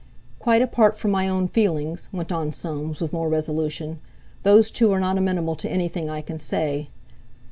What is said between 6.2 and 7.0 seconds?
can say.